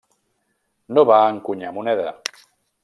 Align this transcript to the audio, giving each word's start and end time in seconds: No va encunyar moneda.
No 0.97 1.03
va 1.11 1.21
encunyar 1.37 1.77
moneda. 1.79 2.11